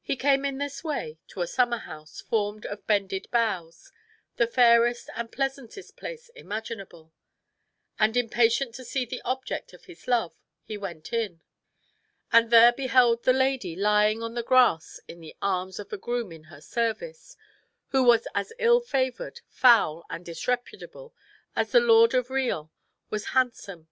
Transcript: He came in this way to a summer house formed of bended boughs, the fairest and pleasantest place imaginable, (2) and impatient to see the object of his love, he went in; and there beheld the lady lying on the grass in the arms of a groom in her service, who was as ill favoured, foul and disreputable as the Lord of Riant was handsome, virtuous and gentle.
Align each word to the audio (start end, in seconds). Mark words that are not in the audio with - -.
He 0.00 0.16
came 0.16 0.46
in 0.46 0.56
this 0.56 0.82
way 0.82 1.18
to 1.28 1.42
a 1.42 1.46
summer 1.46 1.76
house 1.76 2.22
formed 2.22 2.64
of 2.64 2.86
bended 2.86 3.30
boughs, 3.30 3.92
the 4.36 4.46
fairest 4.46 5.10
and 5.14 5.30
pleasantest 5.30 5.98
place 5.98 6.30
imaginable, 6.30 7.12
(2) 7.98 8.04
and 8.04 8.16
impatient 8.16 8.74
to 8.76 8.86
see 8.86 9.04
the 9.04 9.20
object 9.20 9.74
of 9.74 9.84
his 9.84 10.08
love, 10.08 10.32
he 10.62 10.78
went 10.78 11.12
in; 11.12 11.42
and 12.32 12.50
there 12.50 12.72
beheld 12.72 13.24
the 13.24 13.34
lady 13.34 13.76
lying 13.76 14.22
on 14.22 14.32
the 14.32 14.42
grass 14.42 14.98
in 15.06 15.20
the 15.20 15.36
arms 15.42 15.78
of 15.78 15.92
a 15.92 15.98
groom 15.98 16.32
in 16.32 16.44
her 16.44 16.62
service, 16.62 17.36
who 17.88 18.02
was 18.02 18.26
as 18.34 18.54
ill 18.58 18.80
favoured, 18.80 19.42
foul 19.46 20.06
and 20.08 20.24
disreputable 20.24 21.14
as 21.54 21.70
the 21.72 21.80
Lord 21.80 22.14
of 22.14 22.30
Riant 22.30 22.70
was 23.10 23.24
handsome, 23.36 23.50
virtuous 23.50 23.66
and 23.66 23.66
gentle. 23.82 23.88